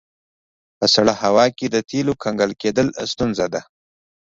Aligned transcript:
په 0.77 0.85
سړه 0.95 1.13
هوا 1.23 1.45
کې 1.57 1.65
د 1.69 1.77
تیلو 1.89 2.13
کنګل 2.23 2.51
کیدل 2.61 2.87
ستونزه 3.11 3.45
ده 3.53 3.61